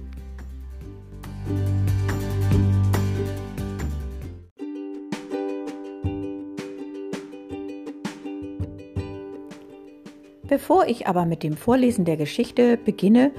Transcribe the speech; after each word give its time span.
Bevor 10.48 10.88
ich 10.88 11.06
aber 11.06 11.26
mit 11.26 11.44
dem 11.44 11.56
Vorlesen 11.56 12.06
der 12.06 12.18
Geschichte 12.18 12.78
beginne, 12.78 13.32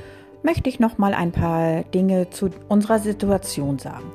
möchte 0.44 0.68
ich 0.68 0.78
noch 0.78 0.96
mal 0.96 1.12
ein 1.12 1.32
paar 1.32 1.82
Dinge 1.82 2.30
zu 2.30 2.50
unserer 2.68 3.00
Situation 3.00 3.80
sagen. 3.80 4.12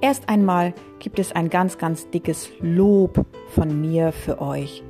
Erst 0.00 0.28
einmal 0.28 0.74
gibt 0.98 1.20
es 1.20 1.30
ein 1.30 1.50
ganz, 1.50 1.78
ganz 1.78 2.10
dickes 2.10 2.50
Lob 2.60 3.24
von 3.50 3.80
mir 3.80 4.10
für 4.10 4.40
euch. 4.40 4.82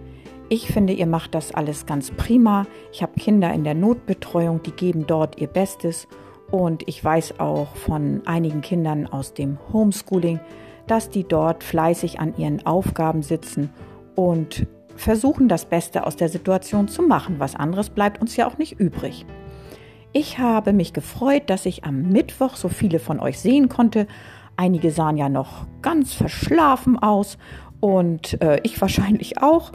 Ich 0.52 0.66
finde, 0.66 0.92
ihr 0.92 1.06
macht 1.06 1.34
das 1.34 1.54
alles 1.54 1.86
ganz 1.86 2.10
prima. 2.10 2.66
Ich 2.92 3.02
habe 3.02 3.18
Kinder 3.18 3.54
in 3.54 3.64
der 3.64 3.72
Notbetreuung, 3.72 4.62
die 4.62 4.72
geben 4.72 5.06
dort 5.06 5.40
ihr 5.40 5.46
Bestes. 5.46 6.06
Und 6.50 6.86
ich 6.86 7.02
weiß 7.02 7.40
auch 7.40 7.74
von 7.74 8.20
einigen 8.26 8.60
Kindern 8.60 9.06
aus 9.06 9.32
dem 9.32 9.56
Homeschooling, 9.72 10.40
dass 10.86 11.08
die 11.08 11.24
dort 11.24 11.64
fleißig 11.64 12.20
an 12.20 12.36
ihren 12.36 12.66
Aufgaben 12.66 13.22
sitzen 13.22 13.70
und 14.14 14.66
versuchen, 14.94 15.48
das 15.48 15.64
Beste 15.64 16.06
aus 16.06 16.16
der 16.16 16.28
Situation 16.28 16.86
zu 16.86 17.00
machen. 17.00 17.36
Was 17.38 17.56
anderes 17.56 17.88
bleibt 17.88 18.20
uns 18.20 18.36
ja 18.36 18.46
auch 18.46 18.58
nicht 18.58 18.78
übrig. 18.78 19.24
Ich 20.12 20.38
habe 20.38 20.74
mich 20.74 20.92
gefreut, 20.92 21.44
dass 21.46 21.64
ich 21.64 21.84
am 21.84 22.10
Mittwoch 22.10 22.56
so 22.56 22.68
viele 22.68 22.98
von 22.98 23.20
euch 23.20 23.40
sehen 23.40 23.70
konnte. 23.70 24.06
Einige 24.58 24.90
sahen 24.90 25.16
ja 25.16 25.30
noch 25.30 25.66
ganz 25.80 26.12
verschlafen 26.12 26.98
aus 26.98 27.38
und 27.80 28.40
äh, 28.42 28.60
ich 28.64 28.78
wahrscheinlich 28.82 29.40
auch. 29.42 29.72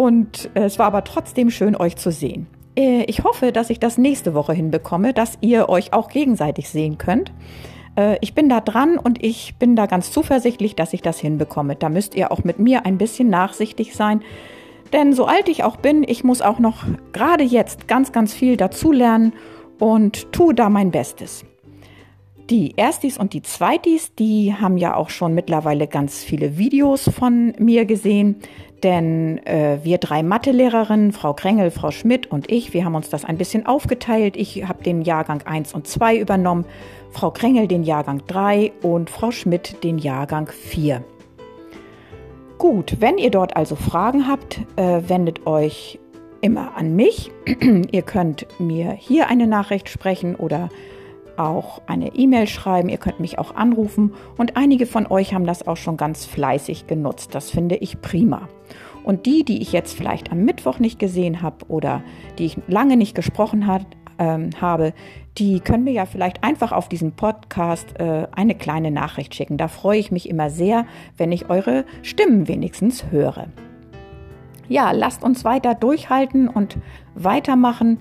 Und 0.00 0.48
äh, 0.54 0.60
es 0.60 0.78
war 0.78 0.86
aber 0.86 1.04
trotzdem 1.04 1.50
schön, 1.50 1.76
euch 1.76 1.94
zu 1.96 2.10
sehen. 2.10 2.46
Äh, 2.74 3.02
ich 3.02 3.22
hoffe, 3.22 3.52
dass 3.52 3.68
ich 3.68 3.80
das 3.80 3.98
nächste 3.98 4.32
Woche 4.32 4.54
hinbekomme, 4.54 5.12
dass 5.12 5.36
ihr 5.42 5.68
euch 5.68 5.92
auch 5.92 6.08
gegenseitig 6.08 6.70
sehen 6.70 6.96
könnt. 6.96 7.34
Äh, 7.96 8.16
ich 8.22 8.32
bin 8.32 8.48
da 8.48 8.62
dran 8.62 8.96
und 8.96 9.22
ich 9.22 9.56
bin 9.58 9.76
da 9.76 9.84
ganz 9.84 10.10
zuversichtlich, 10.10 10.74
dass 10.74 10.94
ich 10.94 11.02
das 11.02 11.20
hinbekomme. 11.20 11.76
Da 11.76 11.90
müsst 11.90 12.14
ihr 12.14 12.32
auch 12.32 12.44
mit 12.44 12.58
mir 12.58 12.86
ein 12.86 12.96
bisschen 12.96 13.28
nachsichtig 13.28 13.94
sein. 13.94 14.22
Denn 14.94 15.12
so 15.12 15.26
alt 15.26 15.50
ich 15.50 15.64
auch 15.64 15.76
bin, 15.76 16.02
ich 16.08 16.24
muss 16.24 16.40
auch 16.40 16.60
noch 16.60 16.84
gerade 17.12 17.44
jetzt 17.44 17.86
ganz, 17.86 18.10
ganz 18.10 18.32
viel 18.32 18.56
dazulernen 18.56 19.34
und 19.78 20.32
tue 20.32 20.54
da 20.54 20.70
mein 20.70 20.90
Bestes. 20.92 21.44
Die 22.50 22.74
Erstis 22.76 23.16
und 23.16 23.32
die 23.32 23.42
Zweitis, 23.42 24.12
die 24.16 24.52
haben 24.52 24.76
ja 24.76 24.96
auch 24.96 25.08
schon 25.08 25.34
mittlerweile 25.34 25.86
ganz 25.86 26.24
viele 26.24 26.58
Videos 26.58 27.08
von 27.08 27.52
mir 27.60 27.84
gesehen. 27.84 28.40
Denn 28.82 29.38
äh, 29.46 29.78
wir 29.84 29.98
drei 29.98 30.24
Mathelehrerinnen, 30.24 31.12
Frau 31.12 31.32
Krengel, 31.32 31.70
Frau 31.70 31.92
Schmidt 31.92 32.28
und 32.28 32.50
ich, 32.50 32.74
wir 32.74 32.84
haben 32.84 32.96
uns 32.96 33.08
das 33.08 33.24
ein 33.24 33.36
bisschen 33.36 33.66
aufgeteilt. 33.66 34.36
Ich 34.36 34.66
habe 34.66 34.82
den 34.82 35.02
Jahrgang 35.02 35.42
1 35.42 35.74
und 35.74 35.86
2 35.86 36.16
übernommen, 36.16 36.64
Frau 37.12 37.30
Krengel 37.30 37.68
den 37.68 37.84
Jahrgang 37.84 38.22
3 38.26 38.72
und 38.82 39.10
Frau 39.10 39.30
Schmidt 39.30 39.84
den 39.84 39.98
Jahrgang 39.98 40.48
4. 40.48 41.04
Gut, 42.58 42.96
wenn 42.98 43.18
ihr 43.18 43.30
dort 43.30 43.54
also 43.54 43.76
Fragen 43.76 44.26
habt, 44.26 44.60
äh, 44.74 45.02
wendet 45.06 45.46
euch 45.46 46.00
immer 46.40 46.76
an 46.76 46.96
mich. 46.96 47.30
ihr 47.92 48.02
könnt 48.02 48.48
mir 48.58 48.90
hier 48.90 49.28
eine 49.28 49.46
Nachricht 49.46 49.88
sprechen 49.88 50.34
oder 50.34 50.68
auch 51.40 51.82
eine 51.86 52.14
E-Mail 52.14 52.46
schreiben, 52.46 52.88
ihr 52.88 52.98
könnt 52.98 53.20
mich 53.20 53.38
auch 53.38 53.54
anrufen 53.54 54.14
und 54.36 54.56
einige 54.56 54.86
von 54.86 55.06
euch 55.06 55.34
haben 55.34 55.46
das 55.46 55.66
auch 55.66 55.76
schon 55.76 55.96
ganz 55.96 56.26
fleißig 56.26 56.86
genutzt. 56.86 57.34
Das 57.34 57.50
finde 57.50 57.76
ich 57.76 58.00
prima. 58.00 58.48
Und 59.02 59.26
die, 59.26 59.44
die 59.44 59.62
ich 59.62 59.72
jetzt 59.72 59.96
vielleicht 59.96 60.30
am 60.30 60.44
Mittwoch 60.44 60.78
nicht 60.78 60.98
gesehen 60.98 61.42
habe 61.42 61.64
oder 61.68 62.02
die 62.38 62.46
ich 62.46 62.58
lange 62.68 62.96
nicht 62.96 63.14
gesprochen 63.14 63.66
hat, 63.66 63.86
ähm, 64.18 64.50
habe, 64.60 64.92
die 65.38 65.60
können 65.60 65.84
mir 65.84 65.92
ja 65.92 66.06
vielleicht 66.06 66.44
einfach 66.44 66.72
auf 66.72 66.88
diesem 66.88 67.12
Podcast 67.12 67.98
äh, 67.98 68.26
eine 68.32 68.54
kleine 68.54 68.90
Nachricht 68.90 69.34
schicken. 69.34 69.56
Da 69.56 69.68
freue 69.68 69.98
ich 69.98 70.12
mich 70.12 70.28
immer 70.28 70.50
sehr, 70.50 70.86
wenn 71.16 71.32
ich 71.32 71.48
eure 71.48 71.84
Stimmen 72.02 72.46
wenigstens 72.46 73.06
höre. 73.10 73.46
Ja, 74.68 74.92
lasst 74.92 75.24
uns 75.24 75.44
weiter 75.44 75.74
durchhalten 75.74 76.46
und 76.46 76.76
weitermachen. 77.14 77.98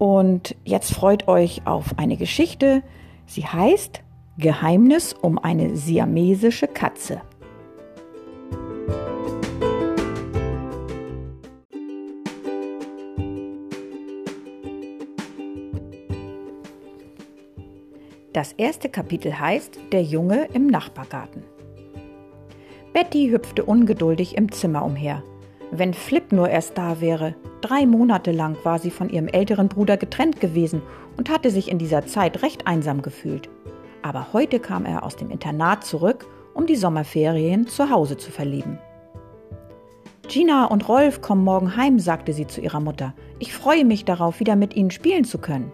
Und 0.00 0.56
jetzt 0.64 0.94
freut 0.94 1.28
euch 1.28 1.66
auf 1.66 1.98
eine 1.98 2.16
Geschichte. 2.16 2.82
Sie 3.26 3.44
heißt 3.44 4.00
Geheimnis 4.38 5.12
um 5.12 5.38
eine 5.38 5.76
siamesische 5.76 6.68
Katze. 6.68 7.20
Das 18.32 18.52
erste 18.52 18.88
Kapitel 18.88 19.38
heißt 19.38 19.78
Der 19.92 20.02
Junge 20.02 20.46
im 20.54 20.66
Nachbargarten. 20.68 21.42
Betty 22.94 23.28
hüpfte 23.28 23.66
ungeduldig 23.66 24.38
im 24.38 24.50
Zimmer 24.50 24.82
umher. 24.82 25.22
Wenn 25.72 25.94
Flip 25.94 26.32
nur 26.32 26.48
erst 26.48 26.76
da 26.76 27.00
wäre. 27.00 27.36
Drei 27.60 27.86
Monate 27.86 28.32
lang 28.32 28.56
war 28.64 28.78
sie 28.78 28.90
von 28.90 29.08
ihrem 29.08 29.28
älteren 29.28 29.68
Bruder 29.68 29.96
getrennt 29.96 30.40
gewesen 30.40 30.82
und 31.16 31.30
hatte 31.30 31.50
sich 31.50 31.70
in 31.70 31.78
dieser 31.78 32.06
Zeit 32.06 32.42
recht 32.42 32.66
einsam 32.66 33.02
gefühlt. 33.02 33.48
Aber 34.02 34.32
heute 34.32 34.58
kam 34.58 34.84
er 34.84 35.04
aus 35.04 35.16
dem 35.16 35.30
Internat 35.30 35.84
zurück, 35.84 36.26
um 36.54 36.66
die 36.66 36.76
Sommerferien 36.76 37.68
zu 37.68 37.90
Hause 37.90 38.16
zu 38.16 38.32
verleben. 38.32 38.78
Gina 40.26 40.66
und 40.66 40.88
Rolf 40.88 41.20
kommen 41.22 41.44
morgen 41.44 41.76
heim, 41.76 41.98
sagte 41.98 42.32
sie 42.32 42.46
zu 42.46 42.60
ihrer 42.60 42.80
Mutter. 42.80 43.14
Ich 43.38 43.52
freue 43.52 43.84
mich 43.84 44.04
darauf, 44.04 44.40
wieder 44.40 44.56
mit 44.56 44.74
ihnen 44.74 44.90
spielen 44.90 45.24
zu 45.24 45.38
können. 45.38 45.72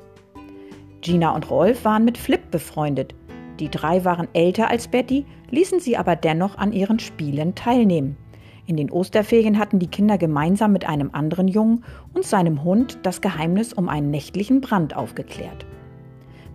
Gina 1.01 1.34
und 1.34 1.51
Rolf 1.51 1.84
waren 1.84 2.05
mit 2.05 2.19
Flip 2.19 2.51
befreundet. 2.51 3.15
Die 3.61 3.71
drei 3.71 4.05
waren 4.05 4.28
älter 4.34 4.69
als 4.69 4.89
Betty, 4.89 5.25
ließen 5.51 5.81
sie 5.81 5.97
aber 5.97 6.17
dennoch 6.17 6.59
an 6.59 6.73
ihren 6.73 6.99
Spielen 6.99 7.55
teilnehmen. 7.55 8.17
In 8.66 8.77
den 8.77 8.91
Osterferien 8.91 9.59
hatten 9.59 9.78
die 9.78 9.87
Kinder 9.87 10.19
gemeinsam 10.19 10.72
mit 10.72 10.88
einem 10.88 11.10
anderen 11.12 11.47
Jungen 11.47 11.84
und 12.13 12.24
seinem 12.24 12.65
Hund 12.65 12.98
das 13.04 13.21
Geheimnis 13.21 13.72
um 13.72 13.89
einen 13.89 14.10
nächtlichen 14.10 14.60
Brand 14.60 14.97
aufgeklärt. 14.97 15.65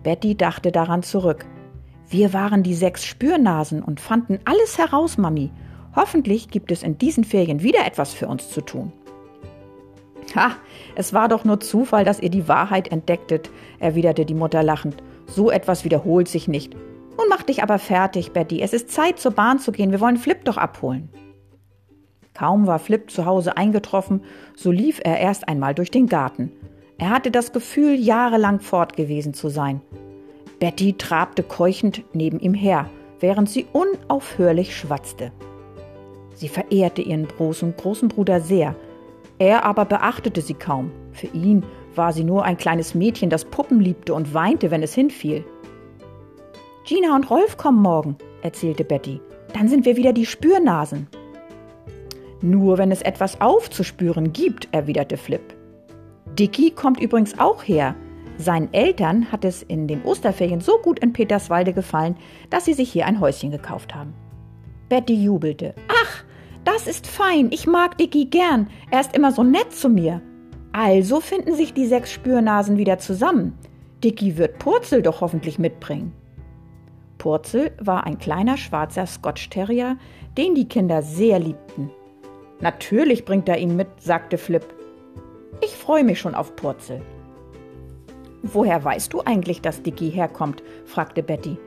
Betty 0.02 0.36
dachte 0.36 0.72
daran 0.72 1.02
zurück. 1.02 1.46
Wir 2.10 2.34
waren 2.34 2.62
die 2.62 2.74
sechs 2.74 3.06
Spürnasen 3.06 3.82
und 3.82 3.98
fanden 3.98 4.40
alles 4.44 4.76
heraus, 4.76 5.16
Mami. 5.16 5.50
Hoffentlich 5.96 6.48
gibt 6.48 6.70
es 6.70 6.82
in 6.82 6.98
diesen 6.98 7.24
Ferien 7.24 7.62
wieder 7.62 7.86
etwas 7.86 8.12
für 8.12 8.28
uns 8.28 8.50
zu 8.50 8.60
tun. 8.60 8.92
Ha, 10.34 10.52
es 10.94 11.14
war 11.14 11.28
doch 11.28 11.44
nur 11.44 11.60
Zufall, 11.60 12.04
dass 12.04 12.20
ihr 12.20 12.30
die 12.30 12.48
Wahrheit 12.48 12.88
entdecktet, 12.88 13.50
erwiderte 13.78 14.26
die 14.26 14.34
Mutter 14.34 14.62
lachend. 14.62 15.02
So 15.26 15.50
etwas 15.50 15.84
wiederholt 15.84 16.28
sich 16.28 16.48
nicht. 16.48 16.74
Nun 16.74 17.26
mach 17.30 17.42
dich 17.42 17.62
aber 17.62 17.78
fertig, 17.78 18.32
Betty. 18.32 18.60
Es 18.60 18.72
ist 18.72 18.90
Zeit, 18.90 19.18
zur 19.18 19.32
Bahn 19.32 19.58
zu 19.58 19.72
gehen. 19.72 19.90
Wir 19.90 20.00
wollen 20.00 20.16
Flip 20.16 20.44
doch 20.44 20.56
abholen. 20.56 21.08
Kaum 22.34 22.66
war 22.66 22.78
Flip 22.78 23.10
zu 23.10 23.26
Hause 23.26 23.56
eingetroffen, 23.56 24.22
so 24.56 24.70
lief 24.70 25.00
er 25.04 25.20
erst 25.20 25.48
einmal 25.48 25.74
durch 25.74 25.90
den 25.90 26.06
Garten. 26.06 26.52
Er 26.98 27.10
hatte 27.10 27.30
das 27.30 27.52
Gefühl, 27.52 27.94
jahrelang 27.94 28.60
fort 28.60 28.96
gewesen 28.96 29.34
zu 29.34 29.48
sein. 29.48 29.80
Betty 30.60 30.94
trabte 30.94 31.42
keuchend 31.42 32.04
neben 32.12 32.38
ihm 32.38 32.54
her, 32.54 32.88
während 33.20 33.50
sie 33.50 33.66
unaufhörlich 33.72 34.76
schwatzte. 34.76 35.32
Sie 36.34 36.48
verehrte 36.48 37.02
ihren 37.02 37.28
großen, 37.28 37.76
großen 37.76 38.08
Bruder 38.08 38.40
sehr, 38.40 38.76
er 39.38 39.64
aber 39.64 39.84
beachtete 39.84 40.40
sie 40.40 40.54
kaum. 40.54 40.92
Für 41.10 41.26
ihn 41.26 41.64
war 41.94 42.12
sie 42.12 42.24
nur 42.24 42.44
ein 42.44 42.56
kleines 42.56 42.94
Mädchen, 42.94 43.28
das 43.28 43.44
Puppen 43.44 43.80
liebte 43.80 44.14
und 44.14 44.34
weinte, 44.34 44.70
wenn 44.70 44.82
es 44.82 44.94
hinfiel. 44.94 45.44
Gina 46.84 47.14
und 47.14 47.28
Rolf 47.28 47.56
kommen 47.56 47.82
morgen, 47.82 48.16
erzählte 48.42 48.84
Betty. 48.84 49.20
Dann 49.52 49.68
sind 49.68 49.84
wir 49.84 49.96
wieder 49.96 50.12
die 50.12 50.26
Spürnasen. 50.26 51.08
Nur 52.42 52.76
wenn 52.76 52.90
es 52.90 53.02
etwas 53.02 53.40
aufzuspüren 53.40 54.32
gibt, 54.32 54.68
erwiderte 54.72 55.16
Flip. 55.16 55.54
Dicky 56.38 56.72
kommt 56.72 57.00
übrigens 57.00 57.38
auch 57.38 57.62
her. 57.62 57.94
Seinen 58.36 58.72
Eltern 58.72 59.30
hat 59.30 59.44
es 59.44 59.62
in 59.62 59.86
den 59.86 60.02
Osterferien 60.02 60.60
so 60.60 60.78
gut 60.78 60.98
in 60.98 61.12
Peterswalde 61.12 61.72
gefallen, 61.72 62.16
dass 62.50 62.64
sie 62.64 62.74
sich 62.74 62.90
hier 62.90 63.06
ein 63.06 63.20
Häuschen 63.20 63.50
gekauft 63.50 63.94
haben. 63.94 64.12
Betty 64.88 65.14
jubelte. 65.14 65.74
Ach, 65.88 66.24
das 66.64 66.86
ist 66.86 67.06
fein. 67.06 67.48
Ich 67.52 67.66
mag 67.66 67.96
Dicky 67.98 68.24
gern. 68.24 68.68
Er 68.90 69.00
ist 69.00 69.14
immer 69.14 69.30
so 69.32 69.44
nett 69.44 69.72
zu 69.72 69.88
mir. 69.88 70.20
Also 70.72 71.20
finden 71.20 71.54
sich 71.54 71.74
die 71.74 71.86
sechs 71.86 72.10
Spürnasen 72.10 72.78
wieder 72.78 72.98
zusammen. 72.98 73.56
Dicky 74.02 74.36
wird 74.36 74.58
Purzel 74.58 75.02
doch 75.02 75.20
hoffentlich 75.20 75.58
mitbringen. 75.58 76.12
Purzel 77.18 77.70
war 77.78 78.04
ein 78.04 78.18
kleiner 78.18 78.56
schwarzer 78.56 79.06
Scotch 79.06 79.48
Terrier, 79.50 79.96
den 80.36 80.54
die 80.54 80.66
Kinder 80.66 81.02
sehr 81.02 81.38
liebten. 81.38 81.90
Natürlich 82.62 83.24
bringt 83.24 83.48
er 83.48 83.58
ihn 83.58 83.76
mit, 83.76 83.88
sagte 83.98 84.38
Flip. 84.38 84.64
Ich 85.60 85.72
freue 85.72 86.04
mich 86.04 86.20
schon 86.20 86.34
auf 86.34 86.56
Purzel. 86.56 87.02
Woher 88.42 88.82
weißt 88.82 89.12
du 89.12 89.20
eigentlich, 89.20 89.60
dass 89.60 89.82
Dicky 89.82 90.10
herkommt? 90.10 90.62
fragte 90.84 91.22
Betty. 91.22 91.58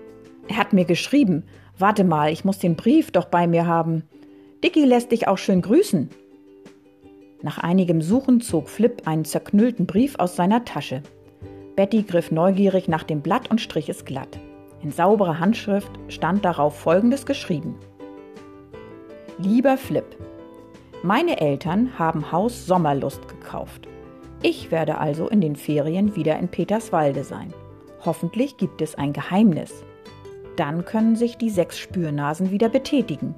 Er 0.48 0.58
hat 0.58 0.74
mir 0.74 0.86
geschrieben. 0.86 1.44
Warte 1.78 2.04
mal, 2.04 2.32
ich 2.32 2.46
muss 2.46 2.60
den 2.60 2.76
Brief 2.76 3.12
doch 3.12 3.26
bei 3.26 3.46
mir 3.46 3.68
haben. 3.68 4.04
Dicky 4.64 4.86
lässt 4.86 5.12
dich 5.12 5.28
auch 5.28 5.38
schön 5.38 5.62
grüßen. 5.62 6.10
Nach 7.42 7.58
einigem 7.58 8.02
Suchen 8.02 8.40
zog 8.42 8.70
Flip 8.70 9.06
einen 9.06 9.26
zerknüllten 9.26 9.86
Brief 9.86 10.16
aus 10.18 10.36
seiner 10.36 10.64
Tasche. 10.64 11.04
Betty 11.76 12.04
griff 12.04 12.32
neugierig 12.32 12.88
nach 12.88 13.04
dem 13.04 13.22
Blatt 13.22 13.52
und 13.52 13.60
strich 13.60 13.90
es 13.90 14.06
glatt. 14.06 14.40
In 14.82 14.92
sauberer 14.92 15.40
Handschrift 15.40 15.92
stand 16.08 16.46
darauf 16.46 16.78
Folgendes 16.80 17.26
geschrieben. 17.26 17.76
Lieber 19.38 19.78
Flip, 19.78 20.06
meine 21.06 21.40
Eltern 21.40 22.00
haben 22.00 22.32
Haus 22.32 22.66
Sommerlust 22.66 23.28
gekauft. 23.28 23.88
Ich 24.42 24.72
werde 24.72 24.98
also 24.98 25.30
in 25.30 25.40
den 25.40 25.56
Ferien 25.56 26.16
wieder 26.16 26.40
in 26.40 26.48
Peterswalde 26.48 27.24
sein. 27.24 27.54
Hoffentlich 28.04 28.58
gibt 28.58 28.82
es 28.82 28.96
ein 28.96 29.14
Geheimnis. 29.14 29.84
Dann 30.58 30.84
können 30.84 31.16
sich 31.16 31.38
die 31.38 31.52
sechs 31.52 31.78
Spürnasen 31.78 32.50
wieder 32.50 32.70
betätigen. 32.70 33.36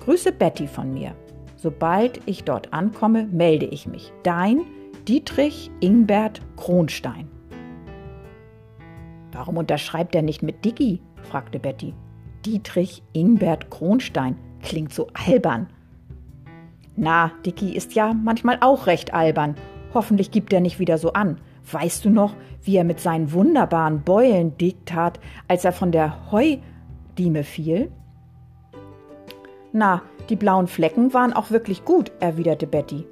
Grüße 0.00 0.32
Betty 0.32 0.66
von 0.66 0.92
mir. 0.92 1.14
Sobald 1.56 2.20
ich 2.26 2.42
dort 2.42 2.72
ankomme, 2.72 3.28
melde 3.30 3.66
ich 3.66 3.86
mich. 3.86 4.12
Dein 4.24 4.62
Dietrich 5.06 5.70
Ingbert 5.78 6.40
Kronstein. 6.56 7.28
Warum 9.30 9.56
unterschreibt 9.56 10.16
er 10.16 10.22
nicht 10.22 10.42
mit 10.42 10.64
Diggi? 10.64 11.00
fragte 11.22 11.60
Betty. 11.60 11.94
Dietrich 12.44 13.02
Ingbert 13.12 13.70
Kronstein 13.70 14.36
klingt 14.62 14.92
so 14.92 15.06
albern. 15.26 15.68
Na, 16.96 17.32
Dicky 17.44 17.74
ist 17.74 17.94
ja 17.94 18.14
manchmal 18.14 18.58
auch 18.60 18.86
recht 18.86 19.14
albern 19.14 19.56
Hoffentlich 19.94 20.32
gibt 20.32 20.52
er 20.52 20.60
nicht 20.60 20.80
wieder 20.80 20.98
so 20.98 21.12
an. 21.12 21.38
Weißt 21.70 22.04
du 22.04 22.10
noch, 22.10 22.34
wie 22.62 22.76
er 22.76 22.84
mit 22.84 23.00
seinen 23.00 23.32
wunderbaren 23.32 24.02
Beulen 24.02 24.58
dick 24.58 24.84
tat, 24.84 25.20
als 25.48 25.64
er 25.64 25.72
von 25.72 25.92
der 25.92 26.32
Heudieme 26.32 27.44
fiel? 27.44 27.90
Na, 29.72 30.02
die 30.28 30.36
blauen 30.36 30.66
Flecken 30.66 31.14
waren 31.14 31.32
auch 31.32 31.50
wirklich 31.50 31.84
gut, 31.84 32.10
erwiderte 32.20 32.66
Betty. 32.66 33.06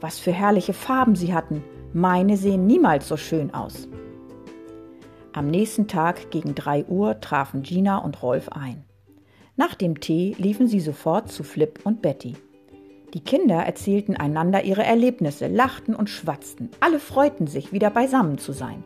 Was 0.00 0.18
für 0.18 0.32
herrliche 0.32 0.74
Farben 0.74 1.16
sie 1.16 1.34
hatten. 1.34 1.64
Meine 1.94 2.36
sehen 2.36 2.66
niemals 2.66 3.08
so 3.08 3.16
schön 3.16 3.54
aus. 3.54 3.88
Am 5.32 5.48
nächsten 5.48 5.88
Tag 5.88 6.30
gegen 6.30 6.54
drei 6.54 6.84
Uhr 6.84 7.20
trafen 7.20 7.62
Gina 7.62 7.98
und 7.98 8.22
Rolf 8.22 8.50
ein. 8.50 8.84
Nach 9.56 9.74
dem 9.74 10.00
Tee 10.00 10.36
liefen 10.38 10.68
sie 10.68 10.80
sofort 10.80 11.30
zu 11.32 11.42
Flip 11.42 11.80
und 11.84 12.02
Betty. 12.02 12.34
Die 13.16 13.24
Kinder 13.24 13.60
erzählten 13.60 14.14
einander 14.14 14.64
ihre 14.64 14.84
Erlebnisse, 14.84 15.46
lachten 15.46 15.94
und 15.94 16.10
schwatzten. 16.10 16.68
Alle 16.80 17.00
freuten 17.00 17.46
sich, 17.46 17.72
wieder 17.72 17.88
beisammen 17.88 18.36
zu 18.36 18.52
sein. 18.52 18.84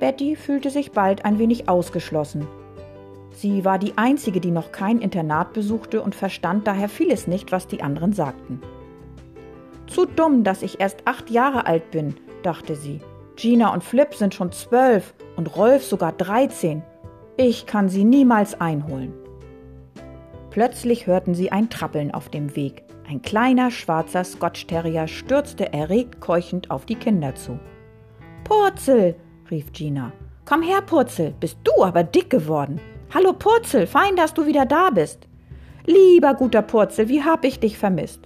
Betty 0.00 0.34
fühlte 0.34 0.68
sich 0.70 0.90
bald 0.90 1.24
ein 1.24 1.38
wenig 1.38 1.68
ausgeschlossen. 1.68 2.48
Sie 3.30 3.64
war 3.64 3.78
die 3.78 3.96
Einzige, 3.96 4.40
die 4.40 4.50
noch 4.50 4.72
kein 4.72 4.98
Internat 4.98 5.52
besuchte 5.52 6.02
und 6.02 6.16
verstand 6.16 6.66
daher 6.66 6.88
vieles 6.88 7.28
nicht, 7.28 7.52
was 7.52 7.68
die 7.68 7.84
anderen 7.84 8.14
sagten. 8.14 8.60
Zu 9.86 10.04
dumm, 10.04 10.42
dass 10.42 10.62
ich 10.62 10.80
erst 10.80 11.02
acht 11.04 11.30
Jahre 11.30 11.66
alt 11.66 11.92
bin, 11.92 12.16
dachte 12.42 12.74
sie. 12.74 13.00
Gina 13.36 13.72
und 13.72 13.84
Flip 13.84 14.12
sind 14.12 14.34
schon 14.34 14.50
zwölf 14.50 15.14
und 15.36 15.56
Rolf 15.56 15.84
sogar 15.84 16.10
dreizehn. 16.10 16.82
Ich 17.36 17.64
kann 17.64 17.88
sie 17.88 18.02
niemals 18.02 18.60
einholen. 18.60 19.14
Plötzlich 20.50 21.06
hörten 21.06 21.36
sie 21.36 21.52
ein 21.52 21.70
Trappeln 21.70 22.12
auf 22.12 22.28
dem 22.28 22.56
Weg. 22.56 22.87
Ein 23.10 23.22
kleiner 23.22 23.70
schwarzer 23.70 24.22
Scotch 24.22 24.66
Terrier 24.66 25.08
stürzte 25.08 25.72
erregt 25.72 26.20
keuchend 26.20 26.70
auf 26.70 26.84
die 26.84 26.94
Kinder 26.94 27.34
zu. 27.34 27.58
Purzel, 28.44 29.14
rief 29.50 29.72
Gina. 29.72 30.12
Komm 30.44 30.60
her, 30.60 30.82
Purzel, 30.82 31.32
bist 31.40 31.56
du 31.64 31.82
aber 31.82 32.04
dick 32.04 32.28
geworden. 32.28 32.78
Hallo 33.14 33.32
Purzel, 33.32 33.86
fein, 33.86 34.14
dass 34.14 34.34
du 34.34 34.44
wieder 34.44 34.66
da 34.66 34.90
bist. 34.90 35.26
Lieber 35.86 36.34
guter 36.34 36.60
Purzel, 36.60 37.08
wie 37.08 37.22
hab 37.22 37.46
ich 37.46 37.58
dich 37.58 37.78
vermisst? 37.78 38.20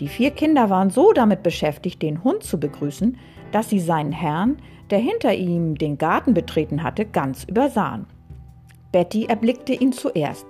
Die 0.00 0.08
vier 0.08 0.30
Kinder 0.30 0.70
waren 0.70 0.88
so 0.88 1.12
damit 1.12 1.42
beschäftigt, 1.42 2.00
den 2.00 2.24
Hund 2.24 2.42
zu 2.42 2.58
begrüßen, 2.58 3.18
dass 3.52 3.68
sie 3.68 3.80
seinen 3.80 4.12
Herrn, 4.12 4.56
der 4.88 4.98
hinter 4.98 5.34
ihm 5.34 5.74
den 5.74 5.98
Garten 5.98 6.32
betreten 6.32 6.82
hatte, 6.82 7.04
ganz 7.04 7.44
übersahen. 7.44 8.06
Betty 8.92 9.26
erblickte 9.26 9.74
ihn 9.74 9.92
zuerst. 9.92 10.46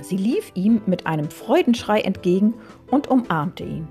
Sie 0.00 0.16
lief 0.16 0.52
ihm 0.54 0.82
mit 0.86 1.06
einem 1.06 1.30
Freudenschrei 1.30 2.00
entgegen 2.00 2.54
und 2.90 3.08
umarmte 3.08 3.64
ihn. 3.64 3.88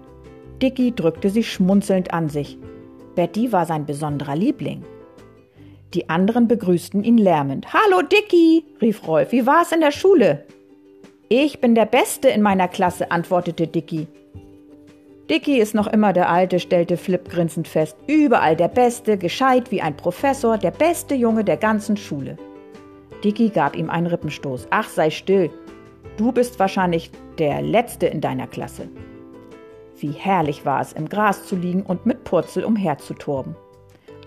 Dicky 0.61 0.93
drückte 0.93 1.29
sie 1.29 1.43
schmunzelnd 1.43 2.13
an 2.13 2.29
sich. 2.29 2.57
Betty 3.15 3.51
war 3.51 3.65
sein 3.65 3.85
besonderer 3.85 4.35
Liebling. 4.35 4.83
Die 5.93 6.09
anderen 6.09 6.47
begrüßten 6.47 7.03
ihn 7.03 7.17
lärmend. 7.17 7.73
Hallo 7.73 8.01
Dicky, 8.01 8.65
rief 8.81 9.07
Rolf, 9.07 9.31
wie 9.31 9.45
war's 9.45 9.71
in 9.71 9.81
der 9.81 9.91
Schule? 9.91 10.45
Ich 11.29 11.61
bin 11.61 11.75
der 11.75 11.85
Beste 11.85 12.29
in 12.29 12.41
meiner 12.41 12.67
Klasse, 12.67 13.11
antwortete 13.11 13.67
Dicky. 13.67 14.07
Dicky 15.29 15.59
ist 15.59 15.75
noch 15.75 15.87
immer 15.87 16.11
der 16.11 16.29
Alte, 16.29 16.59
stellte 16.59 16.97
Flip 16.97 17.29
grinsend 17.29 17.67
fest. 17.67 17.95
Überall 18.07 18.55
der 18.55 18.67
Beste, 18.67 19.17
gescheit 19.17 19.69
wie 19.71 19.81
ein 19.81 19.95
Professor, 19.95 20.57
der 20.57 20.71
beste 20.71 21.13
Junge 21.13 21.43
der 21.43 21.57
ganzen 21.57 21.97
Schule. 21.97 22.37
Dicky 23.23 23.49
gab 23.49 23.75
ihm 23.75 23.89
einen 23.89 24.07
Rippenstoß. 24.07 24.67
Ach, 24.71 24.89
sei 24.89 25.11
still, 25.11 25.51
Du 26.19 26.33
bist 26.33 26.59
wahrscheinlich 26.59 27.11
der 27.37 27.61
Letzte 27.61 28.07
in 28.07 28.19
deiner 28.19 28.45
Klasse. 28.45 28.89
Wie 29.97 30.11
herrlich 30.11 30.65
war 30.65 30.81
es, 30.81 30.91
im 30.91 31.07
Gras 31.07 31.45
zu 31.45 31.55
liegen 31.55 31.83
und 31.83 32.05
mit 32.05 32.25
Purzel 32.25 32.65
umherzuturben. 32.65 33.55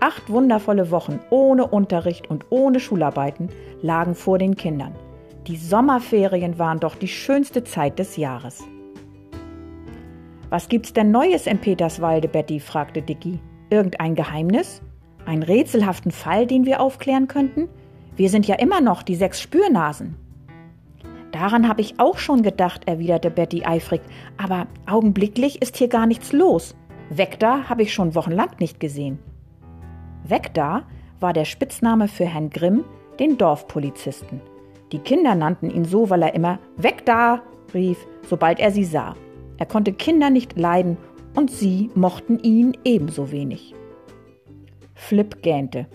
Acht 0.00 0.30
wundervolle 0.30 0.90
Wochen 0.90 1.20
ohne 1.28 1.66
Unterricht 1.66 2.30
und 2.30 2.46
ohne 2.48 2.80
Schularbeiten 2.80 3.50
lagen 3.82 4.14
vor 4.14 4.38
den 4.38 4.56
Kindern. 4.56 4.94
Die 5.46 5.58
Sommerferien 5.58 6.58
waren 6.58 6.80
doch 6.80 6.94
die 6.94 7.08
schönste 7.08 7.62
Zeit 7.62 7.98
des 7.98 8.16
Jahres. 8.16 8.64
Was 10.48 10.70
gibt's 10.70 10.94
denn 10.94 11.10
Neues 11.10 11.46
in 11.46 11.58
Peterswalde, 11.58 12.26
Betty? 12.26 12.58
fragte 12.58 13.02
Dicky. 13.02 13.38
Irgendein 13.68 14.14
Geheimnis? 14.14 14.80
Einen 15.26 15.42
rätselhaften 15.42 16.10
Fall, 16.10 16.46
den 16.46 16.64
wir 16.64 16.80
aufklären 16.80 17.28
könnten? 17.28 17.68
Wir 18.16 18.30
sind 18.30 18.46
ja 18.46 18.54
immer 18.54 18.80
noch 18.80 19.02
die 19.02 19.14
sechs 19.14 19.42
Spürnasen. 19.42 20.21
Daran 21.42 21.66
habe 21.66 21.80
ich 21.80 21.98
auch 21.98 22.18
schon 22.18 22.44
gedacht, 22.44 22.86
erwiderte 22.86 23.28
Betty 23.28 23.64
eifrig, 23.64 24.00
aber 24.36 24.68
augenblicklich 24.86 25.60
ist 25.60 25.76
hier 25.76 25.88
gar 25.88 26.06
nichts 26.06 26.32
los. 26.32 26.76
Weg 27.10 27.40
da 27.40 27.68
habe 27.68 27.82
ich 27.82 27.92
schon 27.92 28.14
wochenlang 28.14 28.50
nicht 28.60 28.78
gesehen. 28.78 29.18
Weg 30.22 30.52
war 31.18 31.32
der 31.32 31.44
Spitzname 31.44 32.06
für 32.06 32.26
Herrn 32.26 32.50
Grimm, 32.50 32.84
den 33.18 33.38
Dorfpolizisten. 33.38 34.40
Die 34.92 35.00
Kinder 35.00 35.34
nannten 35.34 35.68
ihn 35.68 35.84
so, 35.84 36.10
weil 36.10 36.22
er 36.22 36.36
immer 36.36 36.60
Weg 36.76 37.04
da 37.06 37.42
rief, 37.74 37.98
sobald 38.28 38.60
er 38.60 38.70
sie 38.70 38.84
sah. 38.84 39.16
Er 39.58 39.66
konnte 39.66 39.92
Kinder 39.92 40.30
nicht 40.30 40.56
leiden 40.56 40.96
und 41.34 41.50
sie 41.50 41.90
mochten 41.96 42.38
ihn 42.38 42.76
ebenso 42.84 43.32
wenig. 43.32 43.74
Flip 44.94 45.42
gähnte. 45.42 45.88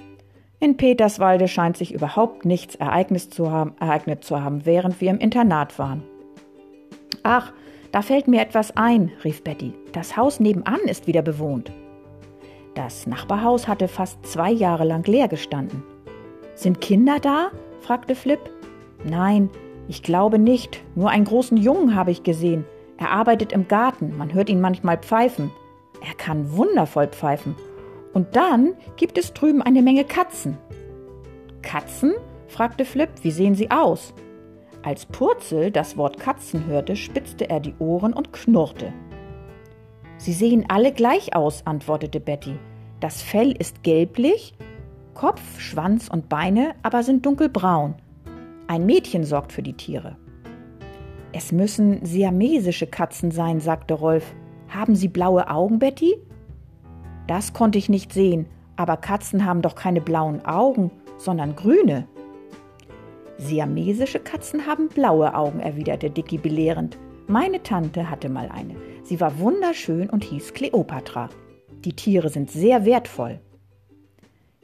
In 0.59 0.75
Peterswalde 0.75 1.47
scheint 1.47 1.77
sich 1.77 1.93
überhaupt 1.93 2.43
nichts 2.43 2.73
ereignet 2.73 3.31
zu, 3.31 3.51
haben, 3.51 3.75
ereignet 3.79 4.23
zu 4.23 4.41
haben, 4.41 4.65
während 4.65 4.99
wir 5.01 5.11
im 5.11 5.19
Internat 5.19 5.77
waren. 5.77 6.01
Ach, 7.21 7.53
da 7.91 8.01
fällt 8.01 8.27
mir 8.27 8.41
etwas 8.41 8.75
ein, 8.75 9.11
rief 9.23 9.43
Betty. 9.43 9.73
Das 9.91 10.17
Haus 10.17 10.39
nebenan 10.39 10.79
ist 10.85 11.05
wieder 11.05 11.21
bewohnt. 11.21 11.71
Das 12.73 13.05
Nachbarhaus 13.05 13.67
hatte 13.67 13.87
fast 13.87 14.25
zwei 14.25 14.51
Jahre 14.51 14.83
lang 14.83 15.05
leer 15.05 15.27
gestanden. 15.27 15.83
Sind 16.55 16.81
Kinder 16.81 17.19
da? 17.19 17.51
fragte 17.81 18.15
Flip. 18.15 18.39
Nein, 19.03 19.51
ich 19.87 20.01
glaube 20.01 20.39
nicht. 20.39 20.83
Nur 20.95 21.11
einen 21.11 21.25
großen 21.25 21.57
Jungen 21.57 21.93
habe 21.93 22.09
ich 22.09 22.23
gesehen. 22.23 22.65
Er 22.97 23.11
arbeitet 23.11 23.51
im 23.51 23.67
Garten. 23.67 24.17
Man 24.17 24.33
hört 24.33 24.49
ihn 24.49 24.59
manchmal 24.59 24.97
pfeifen. 24.97 25.51
Er 26.01 26.15
kann 26.15 26.57
wundervoll 26.57 27.07
pfeifen 27.07 27.55
Und 28.17 28.35
dann 28.35 28.73
gibt 28.95 29.19
es 29.19 29.31
drüben 29.31 29.61
eine 29.61 29.83
Menge 29.83 30.03
Katzen. 30.03 30.57
Katzen? 31.61 32.15
fragte 32.47 32.83
Flip, 32.83 33.09
wie 33.21 33.29
sehen 33.29 33.53
sie 33.53 33.69
aus? 33.69 34.15
Als 34.81 35.05
Purzel 35.05 35.69
das 35.69 35.97
Wort 35.97 36.19
Katzen 36.19 36.65
hörte, 36.65 36.95
spitzte 36.95 37.47
er 37.47 37.59
die 37.59 37.75
Ohren 37.77 38.13
und 38.13 38.33
knurrte. 38.33 38.91
Sie 40.17 40.33
sehen 40.33 40.65
alle 40.67 40.93
gleich 40.93 41.35
aus, 41.35 41.61
antwortete 41.67 42.19
Betty. 42.19 42.55
Das 43.01 43.21
Fell 43.21 43.51
ist 43.51 43.83
gelblich, 43.83 44.55
Kopf, 45.13 45.59
Schwanz 45.59 46.07
und 46.07 46.27
Beine 46.27 46.73
aber 46.81 47.03
sind 47.03 47.23
dunkelbraun. 47.23 47.93
Ein 48.65 48.87
Mädchen 48.87 49.25
sorgt 49.25 49.51
für 49.51 49.61
die 49.61 49.77
Tiere. 49.77 50.17
Es 51.33 51.51
müssen 51.51 52.03
siamesische 52.03 52.87
Katzen 52.87 53.29
sein, 53.29 53.59
sagte 53.59 53.93
Rolf. 53.93 54.33
Haben 54.69 54.95
sie 54.95 55.07
blaue 55.07 55.51
Augen, 55.51 55.77
Betty? 55.77 56.17
Das 57.27 57.53
konnte 57.53 57.77
ich 57.77 57.89
nicht 57.89 58.13
sehen, 58.13 58.47
aber 58.77 58.97
Katzen 58.97 59.45
haben 59.45 59.61
doch 59.61 59.75
keine 59.75 60.01
blauen 60.01 60.45
Augen, 60.45 60.91
sondern 61.17 61.55
grüne. 61.55 62.07
Siamesische 63.37 64.19
Katzen 64.19 64.65
haben 64.65 64.87
blaue 64.87 65.35
Augen, 65.35 65.59
erwiderte 65.59 66.09
Dicky 66.09 66.37
belehrend. 66.37 66.97
Meine 67.27 67.61
Tante 67.61 68.09
hatte 68.09 68.29
mal 68.29 68.49
eine. 68.49 68.75
Sie 69.03 69.19
war 69.19 69.37
wunderschön 69.39 70.09
und 70.09 70.23
hieß 70.23 70.53
Kleopatra. 70.53 71.29
Die 71.83 71.93
Tiere 71.93 72.29
sind 72.29 72.49
sehr 72.49 72.85
wertvoll. 72.85 73.39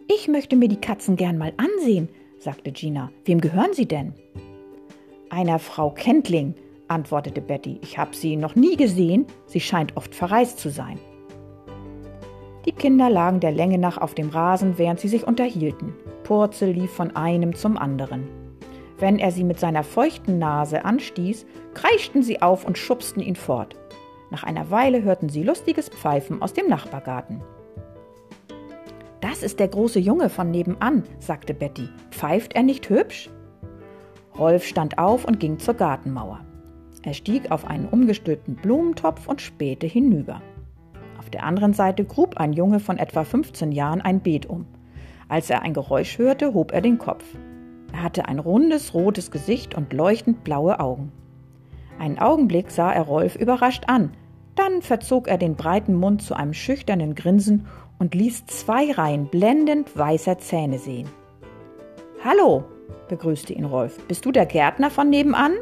Ich 0.07 0.27
möchte 0.27 0.55
mir 0.55 0.69
die 0.69 0.81
Katzen 0.81 1.15
gern 1.15 1.37
mal 1.37 1.53
ansehen, 1.57 2.09
sagte 2.39 2.71
Gina. 2.71 3.11
Wem 3.25 3.41
gehören 3.41 3.73
sie 3.73 3.85
denn? 3.85 4.13
Einer 5.29 5.59
Frau 5.59 5.91
Kentling, 5.91 6.55
antwortete 6.87 7.41
Betty. 7.41 7.79
Ich 7.83 7.97
habe 7.97 8.15
sie 8.15 8.35
noch 8.35 8.55
nie 8.55 8.75
gesehen. 8.75 9.25
Sie 9.45 9.59
scheint 9.59 9.95
oft 9.97 10.13
verreist 10.15 10.59
zu 10.59 10.69
sein. 10.69 10.99
Die 12.65 12.71
Kinder 12.71 13.09
lagen 13.09 13.41
der 13.41 13.51
Länge 13.51 13.77
nach 13.77 13.97
auf 13.97 14.15
dem 14.15 14.29
Rasen, 14.29 14.77
während 14.77 14.99
sie 14.99 15.09
sich 15.09 15.27
unterhielten. 15.27 15.93
Purzel 16.23 16.71
lief 16.71 16.91
von 16.91 17.15
einem 17.15 17.55
zum 17.55 17.77
anderen. 17.77 18.27
Wenn 18.99 19.19
er 19.19 19.31
sie 19.31 19.43
mit 19.43 19.59
seiner 19.59 19.83
feuchten 19.83 20.39
Nase 20.39 20.85
anstieß, 20.85 21.45
kreischten 21.73 22.23
sie 22.23 22.41
auf 22.41 22.65
und 22.65 22.77
schubsten 22.77 23.21
ihn 23.21 23.35
fort. 23.35 23.75
Nach 24.31 24.43
einer 24.43 24.71
Weile 24.71 25.03
hörten 25.03 25.27
sie 25.27 25.43
lustiges 25.43 25.89
Pfeifen 25.89 26.41
aus 26.41 26.53
dem 26.53 26.67
Nachbargarten. 26.67 27.41
Das 29.19 29.43
ist 29.43 29.59
der 29.59 29.67
große 29.67 29.99
Junge 29.99 30.29
von 30.29 30.49
nebenan, 30.49 31.03
sagte 31.19 31.53
Betty. 31.53 31.89
Pfeift 32.11 32.53
er 32.53 32.63
nicht 32.63 32.89
hübsch? 32.89 33.29
Rolf 34.37 34.65
stand 34.65 34.97
auf 34.97 35.25
und 35.25 35.39
ging 35.39 35.59
zur 35.59 35.73
Gartenmauer. 35.73 36.39
Er 37.03 37.13
stieg 37.13 37.51
auf 37.51 37.65
einen 37.65 37.87
umgestülpten 37.89 38.55
Blumentopf 38.55 39.27
und 39.27 39.41
spähte 39.41 39.85
hinüber. 39.85 40.41
Der 41.33 41.43
anderen 41.43 41.73
Seite 41.73 42.05
grub 42.05 42.37
ein 42.37 42.53
Junge 42.53 42.79
von 42.79 42.97
etwa 42.97 43.23
15 43.23 43.71
Jahren 43.71 44.01
ein 44.01 44.19
Beet 44.19 44.45
um. 44.45 44.65
Als 45.27 45.49
er 45.49 45.63
ein 45.63 45.73
Geräusch 45.73 46.19
hörte, 46.19 46.53
hob 46.53 46.71
er 46.71 46.81
den 46.81 46.99
Kopf. 46.99 47.23
Er 47.91 48.03
hatte 48.03 48.27
ein 48.27 48.37
rundes, 48.37 48.93
rotes 48.93 49.31
Gesicht 49.31 49.75
und 49.75 49.93
leuchtend 49.93 50.43
blaue 50.43 50.79
Augen. 50.79 51.11
Einen 51.97 52.19
Augenblick 52.19 52.69
sah 52.69 52.91
er 52.91 53.03
Rolf 53.03 53.35
überrascht 53.35 53.85
an, 53.87 54.11
dann 54.55 54.83
verzog 54.83 55.27
er 55.27 55.39
den 55.39 55.55
breiten 55.55 55.95
Mund 55.95 56.21
zu 56.21 56.35
einem 56.35 56.53
schüchternen 56.53 57.15
Grinsen 57.15 57.65
und 57.97 58.13
ließ 58.13 58.45
zwei 58.45 58.91
Reihen 58.91 59.27
blendend 59.27 59.97
weißer 59.97 60.37
Zähne 60.37 60.77
sehen. 60.77 61.07
Hallo, 62.23 62.63
begrüßte 63.09 63.53
ihn 63.53 63.65
Rolf. 63.65 63.97
Bist 64.07 64.25
du 64.25 64.31
der 64.31 64.45
Gärtner 64.45 64.91
von 64.91 65.09
nebenan? 65.09 65.53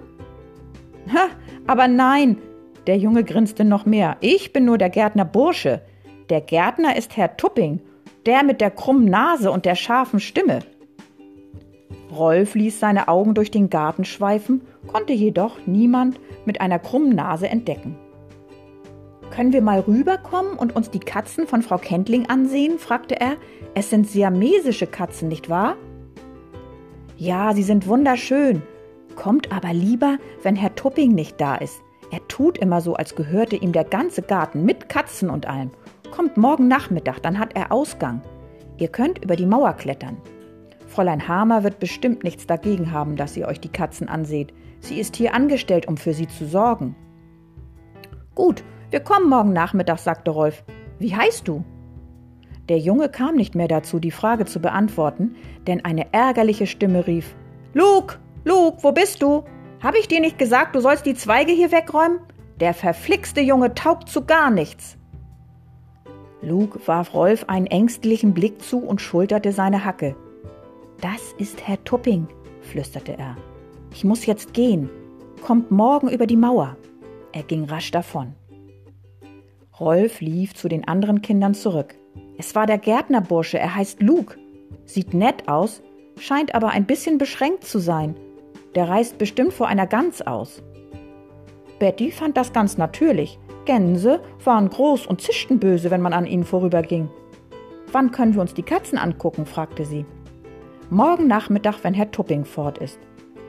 Ha, 1.13 1.29
aber 1.67 1.87
nein, 1.87 2.37
der 2.87 2.97
Junge 2.97 3.23
grinste 3.23 3.63
noch 3.63 3.85
mehr. 3.85 4.17
Ich 4.21 4.53
bin 4.53 4.65
nur 4.65 4.77
der 4.77 4.89
Gärtner 4.89 5.25
Bursche. 5.25 5.81
Der 6.29 6.41
Gärtner 6.41 6.95
ist 6.95 7.17
Herr 7.17 7.37
Tupping, 7.37 7.81
der 8.25 8.43
mit 8.43 8.61
der 8.61 8.71
krummen 8.71 9.05
Nase 9.05 9.51
und 9.51 9.65
der 9.65 9.75
scharfen 9.75 10.19
Stimme. 10.19 10.59
Rolf 12.11 12.55
ließ 12.55 12.79
seine 12.79 13.07
Augen 13.07 13.33
durch 13.33 13.51
den 13.51 13.69
Garten 13.69 14.03
schweifen, 14.03 14.61
konnte 14.87 15.13
jedoch 15.13 15.57
niemand 15.65 16.19
mit 16.45 16.59
einer 16.59 16.79
krummen 16.79 17.15
Nase 17.15 17.47
entdecken. 17.47 17.97
Können 19.29 19.53
wir 19.53 19.61
mal 19.61 19.79
rüberkommen 19.79 20.57
und 20.57 20.75
uns 20.75 20.89
die 20.89 20.99
Katzen 20.99 21.47
von 21.47 21.61
Frau 21.61 21.77
Kentling 21.77 22.29
ansehen? 22.29 22.79
fragte 22.79 23.19
er. 23.19 23.37
Es 23.75 23.89
sind 23.89 24.09
siamesische 24.09 24.87
Katzen, 24.87 25.29
nicht 25.29 25.49
wahr? 25.49 25.77
Ja, 27.17 27.53
sie 27.53 27.63
sind 27.63 27.87
wunderschön. 27.87 28.61
Kommt 29.15 29.51
aber 29.53 29.73
lieber, 29.73 30.17
wenn 30.43 30.57
Herr 30.57 30.75
Tupping 30.75 31.13
nicht 31.13 31.39
da 31.39 31.55
ist. 31.55 31.81
Er 32.11 32.27
tut 32.27 32.57
immer 32.57 32.81
so, 32.81 32.95
als 32.95 33.15
gehörte 33.15 33.55
ihm 33.55 33.71
der 33.71 33.85
ganze 33.85 34.21
Garten 34.21 34.65
mit 34.65 34.89
Katzen 34.89 35.29
und 35.29 35.47
allem. 35.47 35.71
Kommt 36.11 36.35
morgen 36.35 36.67
Nachmittag, 36.67 37.19
dann 37.23 37.39
hat 37.39 37.55
er 37.55 37.71
Ausgang. 37.71 38.21
Ihr 38.77 38.89
könnt 38.89 39.23
über 39.23 39.37
die 39.37 39.45
Mauer 39.45 39.73
klettern. 39.73 40.17
Fräulein 40.87 41.25
Hamer 41.25 41.63
wird 41.63 41.79
bestimmt 41.79 42.25
nichts 42.25 42.45
dagegen 42.45 42.91
haben, 42.91 43.15
dass 43.15 43.37
ihr 43.37 43.47
euch 43.47 43.61
die 43.61 43.71
Katzen 43.71 44.09
anseht. 44.09 44.53
Sie 44.81 44.99
ist 44.99 45.15
hier 45.15 45.33
angestellt, 45.33 45.87
um 45.87 45.95
für 45.95 46.13
sie 46.13 46.27
zu 46.27 46.45
sorgen. 46.45 46.95
Gut, 48.35 48.61
wir 48.89 48.99
kommen 48.99 49.29
morgen 49.29 49.53
Nachmittag, 49.53 49.99
sagte 49.99 50.31
Rolf. 50.31 50.65
Wie 50.99 51.15
heißt 51.15 51.47
du? 51.47 51.63
Der 52.67 52.77
Junge 52.77 53.07
kam 53.07 53.35
nicht 53.35 53.55
mehr 53.55 53.69
dazu, 53.69 53.99
die 53.99 54.11
Frage 54.11 54.45
zu 54.45 54.59
beantworten, 54.59 55.35
denn 55.65 55.85
eine 55.85 56.11
ärgerliche 56.13 56.67
Stimme 56.67 57.07
rief: 57.07 57.35
Luke, 57.73 58.17
Luke, 58.43 58.79
wo 58.81 58.91
bist 58.91 59.21
du? 59.21 59.43
Hab 59.81 59.95
ich 59.95 60.07
dir 60.07 60.19
nicht 60.21 60.37
gesagt, 60.37 60.75
du 60.75 60.79
sollst 60.79 61.05
die 61.07 61.15
Zweige 61.15 61.51
hier 61.51 61.71
wegräumen? 61.71 62.19
Der 62.59 62.75
verflixte 62.75 63.41
Junge 63.41 63.73
taugt 63.73 64.09
zu 64.09 64.25
gar 64.25 64.51
nichts. 64.51 64.97
Luke 66.43 66.79
warf 66.85 67.13
Rolf 67.15 67.45
einen 67.47 67.65
ängstlichen 67.65 68.33
Blick 68.33 68.61
zu 68.61 68.79
und 68.79 69.01
schulterte 69.01 69.51
seine 69.51 69.83
Hacke. 69.83 70.15
Das 71.01 71.33
ist 71.39 71.67
Herr 71.67 71.83
Tupping, 71.83 72.27
flüsterte 72.61 73.17
er. 73.17 73.37
Ich 73.91 74.03
muss 74.03 74.27
jetzt 74.27 74.53
gehen. 74.53 74.89
Kommt 75.41 75.71
morgen 75.71 76.09
über 76.09 76.27
die 76.27 76.37
Mauer. 76.37 76.77
Er 77.31 77.41
ging 77.41 77.65
rasch 77.65 77.89
davon. 77.89 78.35
Rolf 79.79 80.21
lief 80.21 80.53
zu 80.53 80.67
den 80.67 80.87
anderen 80.87 81.23
Kindern 81.23 81.55
zurück. 81.55 81.95
Es 82.37 82.53
war 82.53 82.67
der 82.67 82.77
Gärtnerbursche, 82.77 83.57
er 83.57 83.75
heißt 83.75 84.01
Luke. 84.01 84.37
Sieht 84.85 85.15
nett 85.15 85.47
aus, 85.47 85.81
scheint 86.17 86.53
aber 86.53 86.69
ein 86.69 86.85
bisschen 86.85 87.17
beschränkt 87.17 87.63
zu 87.63 87.79
sein. 87.79 88.15
Der 88.75 88.87
reist 88.87 89.17
bestimmt 89.17 89.53
vor 89.53 89.67
einer 89.67 89.87
Gans 89.87 90.21
aus. 90.21 90.63
Betty 91.79 92.11
fand 92.11 92.37
das 92.37 92.53
ganz 92.53 92.77
natürlich. 92.77 93.39
Gänse 93.65 94.21
waren 94.43 94.69
groß 94.69 95.07
und 95.07 95.21
zischten 95.21 95.59
böse, 95.59 95.91
wenn 95.91 96.01
man 96.01 96.13
an 96.13 96.25
ihnen 96.25 96.43
vorüberging. 96.43 97.09
Wann 97.91 98.11
können 98.11 98.33
wir 98.33 98.41
uns 98.41 98.53
die 98.53 98.63
Katzen 98.63 98.97
angucken? 98.97 99.45
fragte 99.45 99.85
sie. 99.85 100.05
Morgen 100.89 101.27
Nachmittag, 101.27 101.83
wenn 101.83 101.93
Herr 101.93 102.11
Tupping 102.11 102.45
fort 102.45 102.77
ist. 102.77 102.99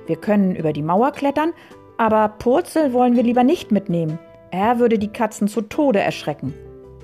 Wir 0.06 0.16
können 0.16 0.56
über 0.56 0.72
die 0.72 0.82
Mauer 0.82 1.12
klettern, 1.12 1.52
aber 1.98 2.28
Purzel 2.28 2.92
wollen 2.92 3.16
wir 3.16 3.22
lieber 3.22 3.44
nicht 3.44 3.70
mitnehmen. 3.70 4.18
Er 4.50 4.78
würde 4.78 4.98
die 4.98 5.12
Katzen 5.12 5.46
zu 5.46 5.62
Tode 5.62 6.00
erschrecken. 6.00 6.52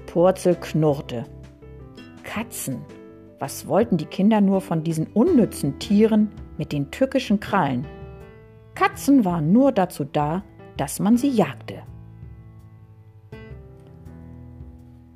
Purzel 0.07 0.57
knurrte. 0.57 1.25
Katzen. 2.25 2.85
Was 3.39 3.69
wollten 3.69 3.97
die 3.97 4.07
Kinder 4.07 4.41
nur 4.41 4.61
von 4.61 4.83
diesen 4.83 5.07
unnützen 5.09 5.79
Tieren 5.79 6.31
mit 6.57 6.73
den 6.73 6.91
tückischen 6.91 7.39
Krallen? 7.39 7.87
Katzen 8.79 9.25
waren 9.25 9.53
nur 9.53 9.73
dazu 9.73 10.05
da, 10.05 10.45
dass 10.77 11.01
man 11.01 11.17
sie 11.17 11.31
jagte. 11.31 11.83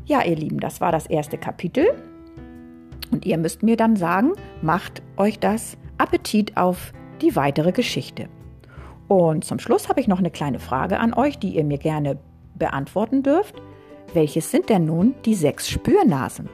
Ja, 0.05 0.25
ihr 0.25 0.35
Lieben, 0.35 0.59
das 0.59 0.81
war 0.81 0.91
das 0.91 1.07
erste 1.07 1.39
Kapitel. 1.39 1.87
Und 3.13 3.25
ihr 3.25 3.39
müsst 3.39 3.63
mir 3.63 3.77
dann 3.77 3.95
sagen, 3.95 4.33
macht 4.63 5.01
euch 5.17 5.39
das 5.39 5.77
Appetit 5.97 6.57
auf 6.57 6.93
die 7.21 7.37
weitere 7.37 7.71
Geschichte. 7.71 8.29
Und 9.07 9.45
zum 9.45 9.61
Schluss 9.61 9.89
habe 9.89 10.01
ich 10.01 10.09
noch 10.09 10.19
eine 10.19 10.33
kleine 10.33 10.59
Frage 10.59 10.99
an 10.99 11.15
euch, 11.15 11.39
die 11.39 11.55
ihr 11.55 11.65
mir 11.65 11.79
gerne 11.79 12.19
beantworten 12.57 13.23
dürft. 13.23 13.63
Welches 14.13 14.51
sind 14.51 14.71
denn 14.71 14.87
nun 14.87 15.15
die 15.25 15.37
sechs 15.37 15.71
Spürnasen? 15.71 16.49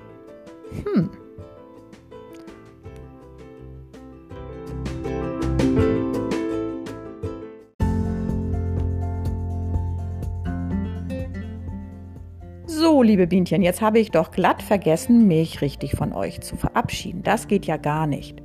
Hm. 0.85 1.09
Liebe 13.09 13.27
Bienchen, 13.27 13.63
jetzt 13.63 13.81
habe 13.81 13.99
ich 13.99 14.11
doch 14.11 14.31
glatt 14.31 14.63
vergessen, 14.63 15.27
mich 15.27 15.63
richtig 15.63 15.93
von 15.97 16.13
euch 16.13 16.41
zu 16.43 16.57
verabschieden. 16.57 17.23
Das 17.23 17.49
geht 17.49 17.65
ja 17.65 17.79
gar 17.79 18.07
nicht. 18.07 18.43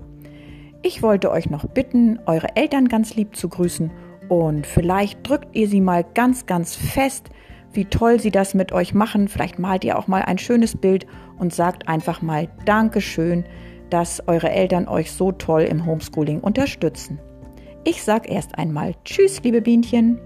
Ich 0.82 1.04
wollte 1.04 1.32
euch 1.32 1.50
noch 1.50 1.66
bitten, 1.66 2.20
eure 2.26 2.56
Eltern 2.56 2.88
ganz 2.88 3.14
lieb 3.16 3.36
zu 3.36 3.50
grüßen 3.50 3.92
und 4.30 4.66
vielleicht 4.66 5.28
drückt 5.28 5.56
ihr 5.56 5.68
sie 5.68 5.82
mal 5.82 6.06
ganz, 6.14 6.46
ganz 6.46 6.76
fest, 6.76 7.30
wie 7.74 7.86
toll 7.86 8.22
sie 8.22 8.32
das 8.32 8.54
mit 8.54 8.72
euch 8.72 8.94
machen. 8.94 9.28
Vielleicht 9.28 9.60
malt 9.60 9.84
ihr 9.84 10.00
auch 10.00 10.08
mal 10.08 10.22
ein 10.22 10.38
schönes 10.38 10.78
Bild 10.78 11.06
und 11.38 11.54
sagt 11.54 11.90
einfach 11.90 12.22
mal 12.22 12.48
Dankeschön, 12.66 13.44
dass 13.90 14.26
eure 14.28 14.50
Eltern 14.50 14.88
euch 14.88 15.12
so 15.12 15.34
toll 15.34 15.64
im 15.64 15.86
Homeschooling 15.86 16.40
unterstützen. 16.40 17.20
Ich 17.84 18.02
sage 18.02 18.30
erst 18.30 18.58
einmal 18.58 18.96
Tschüss, 19.04 19.44
liebe 19.44 19.62
Bienchen. 19.62 20.22